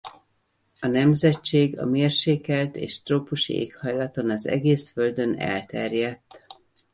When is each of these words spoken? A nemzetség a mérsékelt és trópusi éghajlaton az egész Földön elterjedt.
A 0.79 0.87
nemzetség 0.87 1.79
a 1.79 1.85
mérsékelt 1.85 2.75
és 2.75 3.01
trópusi 3.01 3.53
éghajlaton 3.53 4.29
az 4.31 4.47
egész 4.47 4.89
Földön 4.91 5.39
elterjedt. 5.39 6.45